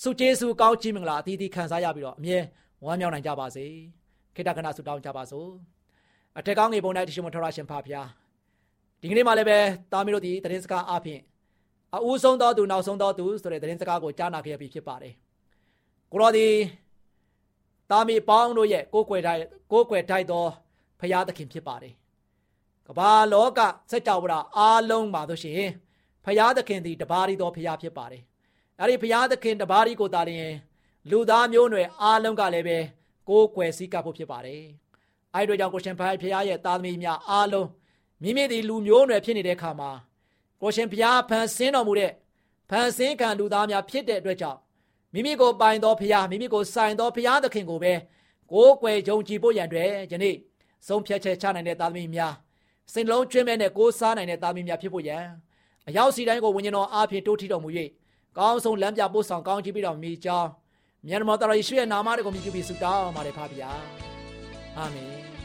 [0.03, 2.38] ဆုကျေးဇူးကောင်းချီးမင်္ဂလာအသီးသီးခံစားရပြီးတော့အမြဲ
[2.85, 3.66] ဝမ်းမြောက်နိုင်ကြပါစေ
[4.35, 5.49] ခေတ္တကနာဆုတောင်းကြပါစို့
[6.38, 8.09] အထက်ကောင်းငယ်ပုံ၌တရှိမထောရရှင်ဖာဖျား
[9.01, 9.59] ဒီကနေ့မှလည်းပဲ
[9.93, 11.21] တာမီတို့ဒီသတင်းစကားအပြင်
[11.95, 15.15] အဦးဆုံးသောသူနောက်ဆုံးသောသူဆိုတဲ့သတင်းစကားကိုကြားနာခဲ့ပြီးဖြစ်ပါတယ်
[16.13, 16.47] ကိုရောဒီ
[17.91, 20.45] တာမီပေါင်းတို့ရဲ့ကိုယ်ွယ်တိုင်းကိုယ်ွယ်တိုက်သော
[21.01, 21.95] ဖရာသခင်ဖြစ်ပါတယ်
[22.87, 25.73] ကဘာလောကစัจ java အားလုံးပါလို့ရှိရင်
[26.25, 28.23] ဖရာသခင်သည်တပါးရီသောဖရာဖြစ်ပါတယ်
[28.79, 30.55] အဲ့ဒီဖရာသခင်တပါးရီကိုတာလျင်
[31.11, 32.79] လူသားမျိုးနွယ်အားလုံးကလည်းပဲ
[33.29, 34.63] ကိုယ်ွယ်စည်းကပ်ဖို့ဖြစ်ပါတယ်
[35.35, 37.69] အဲ့တို့ကြောင့်ကိုရှင်ဖရာဖရာရဲ့သားသမီးများအားလုံး
[38.22, 39.90] မိမိဒီလူမျိုးနွယ်ဖြစ်နေတဲ့အခါမှာ
[40.61, 42.12] ကိုရှင်ဖရာဖန်ဆင်းတော်မူတဲ့
[42.70, 44.59] ဖန်ဆင်းခံလူသားများဖြစ်တဲ့အတွက်ကြောင့်
[45.14, 47.92] မိမိကိုပိုင်သောဖရာမိမိကိုဆိုင်သောဖရာသခင်ကိုပဲ
[48.52, 50.37] ကိုးကွယ်ယုံကြည်ဖို့ရန်အတွက်ယနေ့
[50.87, 52.35] ဆုံးဖြတ်ချက်ချနိုင်တဲ့သားသမီးများ
[52.92, 55.24] စိတ်လုံးကျွင်းမဲ့နဲ့ကိုးစားနိုင်တဲ့သားသမီးများဖြစ်ဖို့ရန်
[55.88, 57.68] အရောက်စီတိုင်းကိုဝိညာဉ်တော်အားဖြင့်တိုးထီတော်မူ၍
[58.38, 60.48] ကောင်းဆုံးလမ်းပြပို့ဆောင်ကောင်းချီးပြီးတော်မူကြောင်း
[61.07, 63.70] မြန်မောတော်ယေရှုရဲ့နာမတော်ကိုမြည်ပြီးဆုတောင်းပါတယ်ဖပါဗျာ
[64.76, 65.38] အာမင်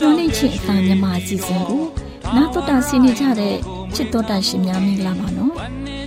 [0.00, 1.82] တော်လေးချစ်အတိုင်းမြမအစီအစဉ်ကို
[2.34, 3.56] နာတော်တာဆင်းနေကြတဲ့
[3.94, 5.54] ချစ်တော်တာရှင်များမင်္ဂလာပါနော်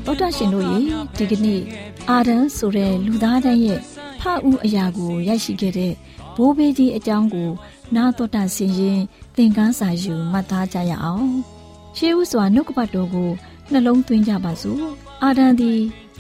[0.06, 0.78] တော်တာရှင်တို့ရေ
[1.18, 1.62] ဒီကနေ့
[2.10, 3.80] အာဒန်ဆိုတဲ့လူသားတိုင်းရဲ့
[4.22, 5.94] ဖအူးအရာကိုရရှိခဲ့တဲ့
[6.36, 7.50] ဘိုးဘေးကြီးအကြောင်းကို
[7.96, 9.00] နာတော်တာဆင်းရင်
[9.36, 11.30] သင်ခန်းစာယူမှတ်သားကြရအောင်
[11.98, 13.30] ရှေးဥစွာနှုတ်ကပတ်တော်ကို
[13.72, 14.80] နှလုံးသွင်းကြပါစို့
[15.24, 15.80] အာဒန်သည်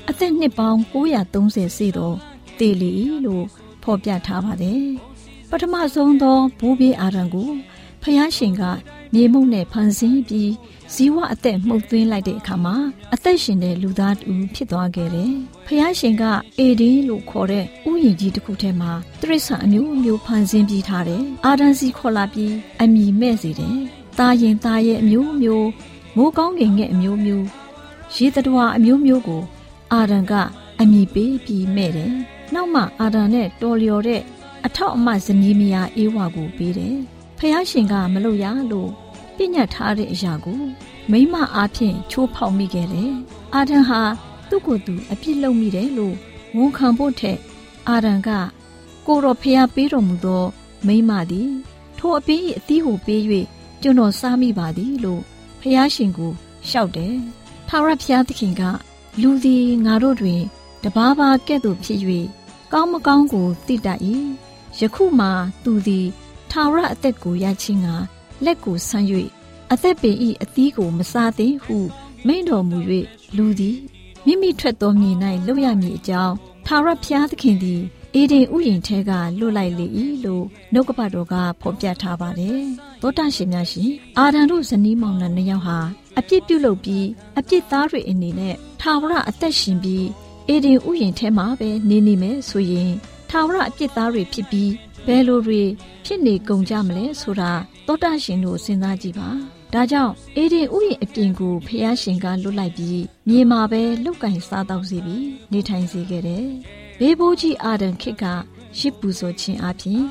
[0.10, 2.16] အသက်နှစ်ပေါင်း930စေတော့
[2.60, 2.94] တေလီ
[3.26, 3.46] လို့
[3.84, 4.84] ဖော်ပြထားပါတယ်
[5.51, 7.51] ပထမဆုံးသောဘိုးဘေးအာရန်ကို
[8.03, 8.63] ဖယားရှင်က
[9.15, 10.53] မြေမှုန့်နဲ့ဖန်ဆင်းပြီး
[10.95, 12.77] ဇီဝအသက်မှုတ်သွင်းလိုက်တဲ့အခါမှာ
[13.15, 15.33] အသက်ရှင်တဲ့လူသားတူဖြစ်သွားခဲ့တယ်။
[15.67, 16.25] ဖျားရှင်က
[16.59, 23.77] အေဒင်းလို့ခေါ်တဲ့ဥယျာဉ်ကြီးတစ်ခုထဲမှာတရစ္ဆာန်အမျိုးမျိုးဖန်ဆင်းပြီးထားတယ်။အာဒန်စီခေါ်လာပြီးအမိမဲ့စေတယ်။
[24.19, 25.69] ตาရင်ตาရဲ့အမျိုးမျိုး
[26.17, 27.47] မိုးကောင်းကင်ရဲ့အမျိုးမျိုး
[28.15, 29.43] ရေတတော်အမျိုးမျိုးကို
[29.93, 30.33] အာဒန်က
[30.81, 32.13] အမိပေးပြီးမဲ့တယ်။
[32.55, 34.23] နောက်မှအာဒန်နဲ့တော်လျော်တဲ့
[34.66, 36.98] အထောက်အမဇနီးမယားအေးဝါကိုပေးတယ်။
[37.38, 38.90] ဖះရှင်ကမလုပ်ရလို့
[39.36, 40.62] ပြညတ်ထားတဲ့အရာကို
[41.12, 43.12] မိမအားဖြင့်ချိုးဖောက်မိခဲ့တယ်။
[43.56, 44.02] အာဒန်ဟာ
[44.50, 46.16] သူ့ကိုယ်သူအပြစ်လုပ်မိတယ်လို့
[46.56, 47.38] ဝန်ခံဖို့ထက်
[47.88, 48.30] အာဒန်က
[49.08, 50.44] ကိုတော်ဖះပေးတော်မူသော
[50.88, 51.52] မိမသည်
[51.98, 53.22] ထိုအပင်း၏အသီးကိုပေး၍
[53.82, 55.22] ကျွန်တော်စားမိပါသည်လို့
[55.62, 56.32] ဖះရှင်ကို
[56.68, 57.16] လျှောက်တယ်။
[57.68, 58.62] ထာဝရဘုရားသခင်က
[59.22, 60.42] လူသည်ငါတို့တွင်
[60.84, 62.00] တဘာဘာကဲ့သို့ဖြစ်၍
[62.74, 64.00] ကောင်းမကောင်းကိုသိတတ်၏
[64.80, 65.28] ယခုမှ
[65.64, 66.08] သူသည်
[66.52, 67.88] ထာဝရအသက်ကိုရခြင်းက
[68.46, 69.08] လက်ကိုဆမ်း၍
[69.74, 71.78] အသက်ပင်ဤအသီးကိုမစားသင့်ဟု
[72.28, 72.78] မိန့်တော်မူ၍
[73.36, 73.78] လူသည်
[74.26, 75.12] မိမိထွက်သောမြေ၌
[75.46, 77.82] လှုပ်ရမည်အကြောင်းထာဝရဘုရားသခင်သည်
[78.16, 79.88] အေဒင်ဥယျင်ထဲကလွတ်လိုက်လေ၏
[80.26, 82.64] လို့နှုတ်ကပတ်တော်ကဖော်ပြထားပါတယ်။
[83.02, 85.78] သောတာရှင်များရှင်အာဒံတို့ဇနီးမောင်နှံနှစ်ယောက်ဟာ
[86.18, 87.06] အပြစ်ပြုလုပ်ပြီး
[87.38, 90.08] အပြစ်သားတွေအနေနဲ့ထာဝရအသက်ရှင်ပြီး
[90.48, 92.92] အေဒင်ဥယျင်ထဲမှာပဲနေနေမယ်ဆိုရင်
[93.34, 94.72] ထာဝရအပြစ်သားတွေဖြစ်ပြီး
[95.08, 95.62] ဘယ်လိုတွေ
[96.06, 97.52] ဖြစ်နေကုန်ကြမလဲဆိုတာ
[97.88, 99.30] သောတာရှင်တို့စဉ်းစားကြည့်ပါ
[99.74, 106.48] ဒါကြောင့်အေဒင်ဥယျာဉ်အပြင်ကိုဖះရှင်ကလွတ်လိုက်ပြီးမြေမှာပဲလုတ်ကင်စားတော့စီပြီးနေထိုင်စေခဲ့တယ်
[107.00, 108.26] ဘေးဘိုးကြီးအာဒံခေတ်က
[108.80, 110.02] ရစ်ပူဇော်ခြင်းအပြင်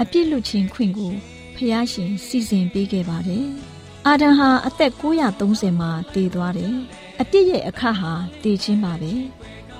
[0.00, 1.12] အပြစ်လွတ်ခြင်းခွင့်ကို
[1.54, 3.46] ဖះရှင်စီစဉ်ပေးခဲ့ပါတယ်
[4.06, 6.74] အာဒံဟာအသက်930မှာတည်သွားတယ်
[7.20, 8.12] အပြစ်ရဲ့အခါဟာ
[8.42, 9.12] တည်ခြင်းပါပဲ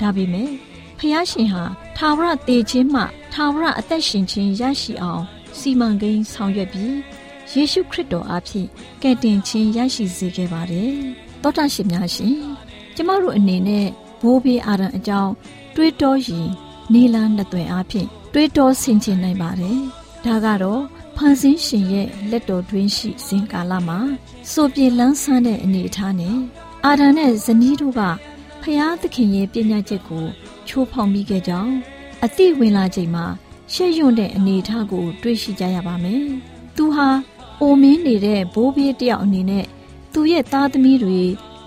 [0.01, 0.51] ဒါပေမဲ့
[0.99, 1.65] ဖះရှင်ဟာ
[1.97, 5.23] ထာဝရတည်ခြင်းမှထာဝရအသက်ရှင်ခြင်းရရှိအောင်
[5.59, 6.97] စီမံကိန်းဆောင်ရွက်ပြီး
[7.53, 8.69] ယေရှုခရစ်တော်အားဖြင့်
[9.03, 10.93] ကယ်တင်ခြင်းရရှိစေခဲ့ပါတယ်။
[11.43, 12.37] သောတာရှင်များရှင်
[12.97, 13.87] ကျမတို့အနေနဲ့
[14.21, 15.33] ဘိုးဘေးအာရန်အကြောင်း
[15.75, 16.49] တွေးတောရင်
[16.93, 19.79] နီလာနှစ်သွယ်အားဖြင့်တွေးတောဆင်ခြင်နိုင်ပါတယ်။
[20.25, 20.83] ဒါကတော့
[21.17, 23.99] ဖန်ဆင်းရှင်ရဲ့လက်တော်တွင်းရှိစဉ်ကာလမှာ
[24.51, 26.37] စိုးပြေလန်းဆန်းတဲ့အနေအထားနဲ့
[26.85, 28.03] အာဒံနဲ့ဇနီးတို့က
[28.63, 30.27] ဖျားသခင်ရဲ့ပြညာချက်ကို
[30.69, 31.75] ချိုးဖောက်မိခဲ့ကြောင်း
[32.25, 33.27] အသိဝင်လာချိန်မှာ
[33.73, 36.25] ရှက်ရွံ့တဲ့အနေအထားကို တွေ့ရှိကြရပါမယ်။
[36.77, 37.09] သူဟာ
[37.61, 39.65] အိုမင်းနေတဲ့ဘိုးဘေးတယောက်အနေနဲ့
[40.13, 41.21] သူရဲ့သားသမီးတွေ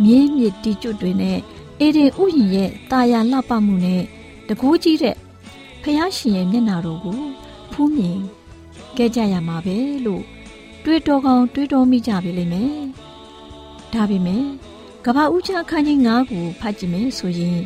[0.03, 1.39] မြင်းမြစ်တီကျွတ်တွေနဲ့
[1.79, 4.03] အေဒင်ဥယျင်ရဲ့တာယာလှပမှုနဲ့
[4.47, 5.15] တကူးကြီးတဲ့
[5.81, 7.19] ဖះရှင်ရဲ့မျက်နာတော်ကို
[7.71, 8.19] ဖူးမြင်
[8.97, 10.23] ခဲ့ကြရမှာပဲလို့
[10.83, 12.73] တွေးတော်ကောင်းတွေးတော်မိကြပြီလိမ့်မယ်။
[13.93, 14.45] ဒါပေမဲ့
[15.05, 17.59] ကဘာဦးချခန်းကြီး9ကိုဖတ်ကြည့်မယ်ဆိုရင်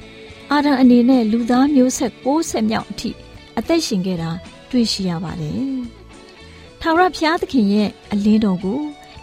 [0.52, 3.10] အာဒံအနေနဲ့လူသားမျိုးဆက်60မြောက်အထိ
[3.58, 4.32] အသက်ရှင်ခဲ့တာ
[4.70, 5.64] တွေ့ရှိရပါတယ်။
[6.82, 8.80] ထာဝရဘုရားသခင်ရဲ့အလင်းတော်ကို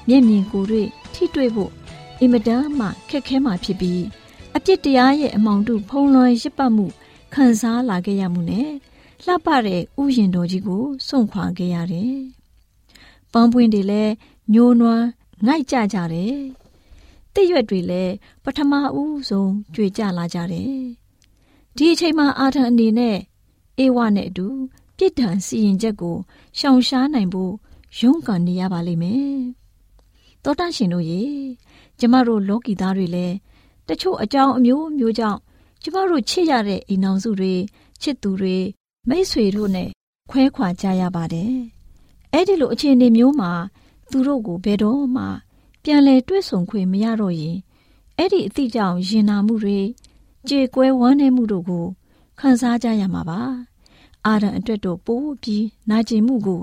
[0.09, 1.71] မျက်မြင်ကိုယ်တွေ့ထိတွေ့ဖို့
[2.21, 4.03] အင်မတန်မှခက်ခဲမှဖြစ်ပြီး
[4.57, 6.87] အပြစ်တရားရဲ့အမောင်တုဖုံးလွှမ်းရစ်ပတ်မှု
[7.35, 8.71] ခံစားလာခဲ့ရမှုနဲ့
[9.25, 12.17] လှပတဲ့ဥယျင်တော်ကြီးကိုစွန့်ခွာခဲ့ရတယ်။
[13.33, 14.13] ပန်းပွင့်တွေလည်း
[14.55, 15.07] ညိုနွမ်း
[15.47, 16.37] ငိုက်ကြကြတယ်။
[17.35, 18.13] တိရွက်တွေလည်း
[18.45, 20.81] ပထမဦးဆုံးကြွေကြလာကြတယ်။
[21.77, 23.19] ဒီအချိန်မှာအာထံအနေနဲ့
[23.79, 24.47] အေဝနဲ့အတူ
[24.97, 26.17] ပြစ်ဒဏ်စီရင်ချက်ကို
[26.59, 27.53] ရှောင်ရှားနိုင်ဖို့
[27.99, 29.39] ရုန်းကန်နေရပါလိမ့်မယ်။
[30.43, 31.23] သောတာရှင်တို့ရေ
[31.99, 33.35] ကျမတို့လောကီသားတွေလည်း
[33.89, 35.39] တချို့အကြောင်းအမျိုးမျိုးကြောင့်
[35.83, 37.55] ကျမတို့ချစ်ရတဲ့အိမ်အောင်စုတွေ
[38.03, 38.57] ချစ်သူတွေ
[39.09, 39.89] မိတ်ဆွေတို့နဲ့
[40.31, 41.55] ခွဲခွာကြရပါတယ်။
[42.33, 43.53] အဲ့ဒီလိုအခြေအနေမျိုးမှာ
[44.11, 45.25] သူတို့ကိုဘယ်တော့မှ
[45.83, 47.57] ပြန်လဲတွေ့ဆုံခွင့်မရတော့ရင်
[48.17, 49.81] အဲ့ဒီအသည့်ကြောင့်ရင်နာမှုတွေ
[50.49, 51.87] ကြေကွဲဝမ်းနည်းမှုတို့ကို
[52.41, 53.41] ခံစားကြရမှာပါ။
[54.27, 56.61] အာရန်အတွက်တော့ပိုးပြီးနာကျင်မှုကို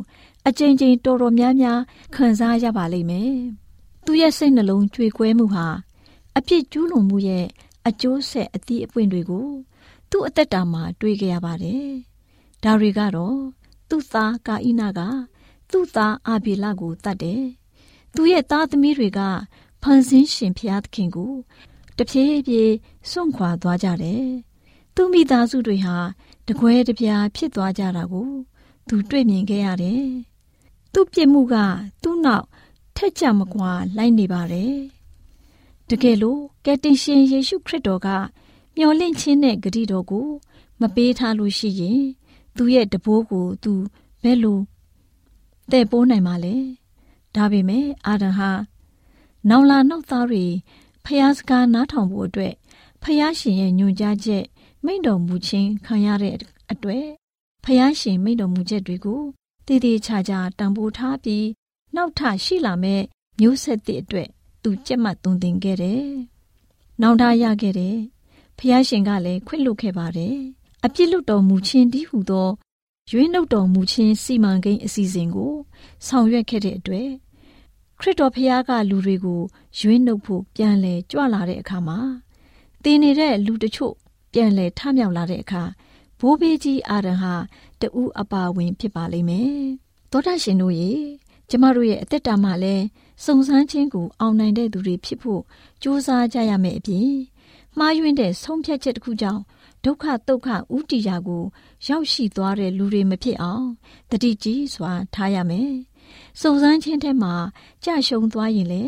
[0.48, 1.80] အကြိမ်ကြိမ်တော်တော်များများ
[2.16, 3.34] ခံစားရပါလိမ့်မယ်။
[4.06, 5.68] သူရဲ့စိတ်နှလုံးကြွေကွဲမှုဟာ
[6.38, 7.46] အပြစ်ကျူးလွန်မှုရဲ့
[7.88, 9.48] အကျိုးဆက်အသည့်အပွင့်တွေကို
[10.12, 11.88] သူ့အသက်တာမှာတွေ့ကြရပါတယ်။
[12.64, 13.38] ဒါတွေကတော့
[13.90, 15.00] သူ့သားကာဣနာက
[15.72, 17.44] သူ့သားအာဘီလကိုတတ်တယ်။
[18.16, 19.20] သူရဲ့သားသမီးတွေက
[19.82, 21.34] ဖန်ဆင်းရှင်ဖျားသခင်ကို
[21.98, 22.74] တဖြည်းဖြည်း
[23.10, 24.26] စွန့်ခွာသွားကြတယ်။
[24.96, 25.96] သူမိသားစုတွေဟာ
[26.48, 28.30] တကွဲတပြားဖြစ်သွားကြတာကို
[28.88, 30.06] သူတွေ့မြင်ခဲ့ရတယ်။
[30.94, 31.56] သူ့ပြစ်မှုက
[32.04, 32.46] သူ့နောက်
[32.96, 34.76] ထက်ကြမကွာလိုက်နေပါတယ်။
[35.90, 38.08] တကယ်လို့ကယ်တင်ရှင်ယေရှုခရစ်တော်က
[38.76, 40.28] မျော်လင့်ခြင်းနဲ့ဂရုတော်ကို
[40.82, 42.02] မပေးထားလို့ရှိရင်
[42.58, 43.74] သူ့ရဲ့တဘိုးကိုသူ
[44.24, 44.60] ဘယ်လို
[45.72, 46.56] တဲ့ပိုးနိုင်မှာလဲ
[47.36, 48.52] ဒါပေမဲ့အာဒံဟာ
[49.50, 50.46] နောင်လာနောက်သားတွေ
[51.10, 52.54] ဖျားစကားနားထောင်ဖို့အတွက်
[53.02, 54.44] ဖျားရှင်ရဲ့ညွှန်ကြားချက်
[54.86, 56.36] မိန့်တော်မူခြင်းခံရတဲ့
[56.72, 57.06] အတွက်
[57.64, 59.22] ဖျားရှင်မိန့်တော်မူချက်တွေကို
[59.66, 61.46] တည်တည်ချာချာတံပိုးထားပြီး
[61.96, 63.02] နောက်ထရှိလာမဲ့
[63.40, 64.30] မျိုးဆက်သစ်အတွက်
[64.64, 66.06] သူကြက်မှတ်သွန်သင်ခဲ့တယ်။
[67.02, 67.98] နောင်တရခဲ့တယ်။
[68.58, 70.36] ဖះရှင်ကလည်းခွင့်လွှတ်ခဲ့ပါတယ်။
[70.86, 72.50] အပြစ်လွတ်တော်မူခြင်းဒီဟုသော
[73.12, 75.54] ရွေးနှုတ်တော်မူခြင်းစီမံကိန်းအစီအစဉ်ကို
[76.08, 77.10] ဆောင်ရွက်ခဲ့တဲ့အတွက်
[78.00, 79.42] ခရစ်တော်ဖះကလူတွေကို
[79.80, 82.00] ရွေးနှုတ်ဖို့ပြန်လဲကြွလာတဲ့အခါမှာ
[82.84, 83.94] တည်နေတဲ့လူတချို့
[84.34, 85.64] ပြန်လဲထမြောက်လာတဲ့အခါ
[86.20, 87.34] ဘိုးဘေးကြီးအာရန်ဟာ
[87.82, 89.58] တူအပါဝင်ဖြစ်ပါလိမ့်မယ်။
[90.12, 90.92] သောတာရှင်တို့ရေ
[91.50, 92.86] ကျမတို့ရဲ့အသက်တာမှာလည်း
[93.26, 95.42] စုံစမ်းခြင်းကိုအောင်နိုင်တဲ့သူတွေဖြစ်ဖို့
[95.84, 97.10] ကြိုးစားကြရမယ်အပြင်
[97.78, 99.42] မှားယွင်းတဲ့ဆုံးဖြတ်ချက်တစ်ခုကြောင့်
[99.84, 101.44] ဒုက္ခဒုက္ခဥတီရာကို
[101.88, 103.66] ရောက်ရှိသွားတဲ့လူတွေမဖြစ်အောင်
[104.10, 105.72] တတိကြီးစွာထားရမယ်။
[106.42, 107.34] စုံစမ်းခြင်းထဲမှာ
[107.84, 108.84] ကြာရှုံသွားရင်လေ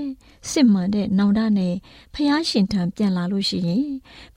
[0.49, 1.75] စစ်မှန်တဲ့နောင်တနဲ့
[2.13, 3.87] ဖျားရှင်ထံပြန်လာလို့ရှိရင်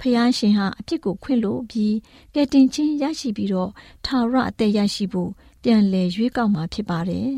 [0.01, 1.97] ဖျားရှင်ဟာအပြစ်ကိုခွင့်လို့ပြီး
[2.35, 3.71] ကဲတင်ချင်းရရှိပြီးတော့
[4.07, 5.31] ထာဝရအသက်ရရှိဖို့
[5.63, 7.33] ပြန်လည်ရွေးကောက်မှာဖြစ်ပါတယ်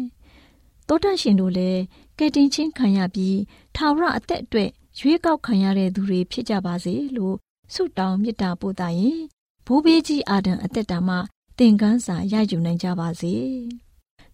[0.88, 1.80] ။တောတရှင်တို့လည်း
[2.18, 3.38] ကဲတင်ချင်းခံရပြီး
[3.76, 7.36] ထာဝရအသက်အတွက်ရွေးကောက်ခံရတဲ့သူတွေဖြစ်ကြပါစေလို့
[7.74, 9.20] ဆုတောင်းမေတ္တာပို့တာရင်
[9.66, 11.16] ဘိုးဘေးကြီးအာဒံအသက်တာမှ
[11.58, 13.34] သင်ခန်းစာရယူနိုင်ကြပါစေ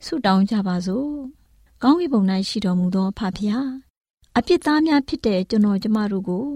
[0.04, 1.10] ဆုတောင်းကြပါစို့
[1.82, 3.70] ကောင်းကင်ဘုံ၌ရှိတော်မူသောဖဖျား
[4.38, 6.46] အပြစ်သားများဖြစ်တဲ့ကျွန်တော်ကျမတို့ကို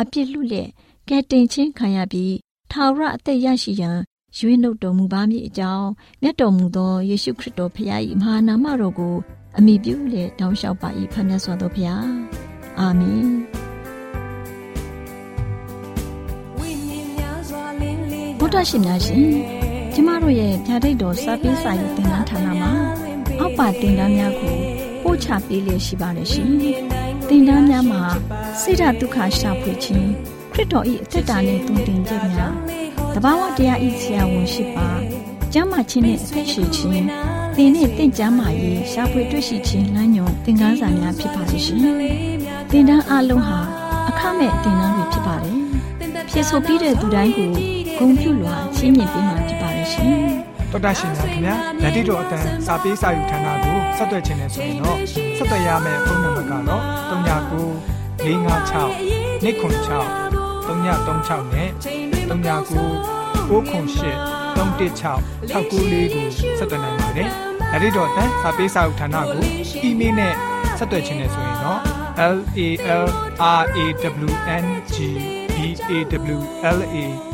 [0.00, 0.68] အပြစ်လွတ်လျက်
[1.08, 2.34] ကဲတင်ချင်းခံရပြီး
[2.72, 3.98] ထာဝရအသက်ရရှိရန်
[4.38, 5.88] ရွေးနှုတ်တော်မူပါမည်အကြောင်း
[6.22, 9.14] မြတ်တော်မူသောယေရှုခရစ်တော်ဖခင်၏မဟာနာမတော်ကို
[9.58, 12.08] အမိပြုလေတောင်းလျှောက်ပါ၏ဖခင်မြတ်စွာသောဘုရား
[12.78, 13.28] အာမင်
[18.38, 19.28] ဘုဒ္ဓရှင်များရှင်
[19.94, 22.83] ကျမတို့ရဲ့ဗျာဒိတ်တော်စပေးစာရေးသင်တန်းဌာနမှာ
[23.40, 24.56] အောက်ပါသင်တန်းများကို
[25.02, 26.48] ပို့ချပေးလျက်ရှိပါတယ်ရှင်
[27.28, 28.02] သင်တန်းများမှာ
[28.60, 30.08] ဆိဒ္ဓတုခရှာဖွေခြင်း
[30.52, 32.52] ခရစ်တော်၏အသက်တာနှင့်တုန်တင်ကြများ
[33.14, 34.88] တဘာဝတရားဤဆရာဝန်ရှိပါ
[35.52, 37.04] ကျမ်းမာခြင်းနဲ့အသက်ရှိခြင်း
[37.56, 41.78] သင်နဲ့တင့်ကြမာရေးရှားဖွေတွေ့ရှိခြင်းလမ်းညွန်သင်ခန်းစာများဖြစ်ပါလိမ့်ရှင်။
[42.70, 43.58] သင်တန်းအလုံးဟာ
[44.08, 45.58] အခမဲ့သင်တန်းတွေဖြစ်ပါတယ်။
[46.30, 47.50] ဖြစ်ဆိုပြီးတဲ့သူတိုင်းကို
[47.98, 50.24] ဂုဏ်ပြုလွှာချင်းမြင်ပေးမှာဖြစ်ပါလိမ့်ရှင်။
[50.74, 54.98] တော်တာရှင်များခင်ဗျာဓာတိတော်အတန်းစာပေးစာယူဌာနကိုဆက်သွယ်ခြင်းနဲ့ဆိုရင်တော့
[55.36, 58.90] ဆက်သွယ်ရမယ့်ဖုန်းနံပါတ်ကတော့39 656
[59.42, 59.44] 296
[60.66, 61.68] 336နဲ့
[62.28, 64.14] 39 98 316
[64.58, 66.26] 694ကို
[66.58, 67.28] ဆက်သွယ်နိုင်ပါတယ်။
[67.70, 69.42] ဒါ့အပြင်တော့တန်းစာပေးစာဥထာဏာကို
[69.82, 70.34] အီးမေးလ်နဲ့
[70.78, 71.80] ဆက်သွယ်ခြင်းနဲ့ဆိုရင်တော့
[72.32, 72.68] l a
[73.02, 73.06] l
[73.40, 73.86] r a
[74.26, 74.30] w
[74.62, 74.96] n g
[75.54, 75.58] b
[75.90, 75.96] a
[76.34, 76.38] w
[76.78, 76.98] l a
[77.30, 77.33] @